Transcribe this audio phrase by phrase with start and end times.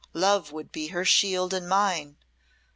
[0.15, 2.17] Love would be her shield and mine.